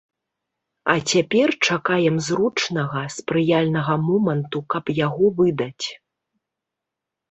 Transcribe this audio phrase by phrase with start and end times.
[0.93, 5.85] А цяпер чакаем зручнага, спрыяльнага моманту, каб яго выдаць.